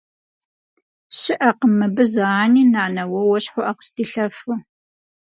[1.19, 4.51] Щыӏэкъым мыбы зы ани, нанэ, уэ уэщхьу ӏэ къыздилъэфу.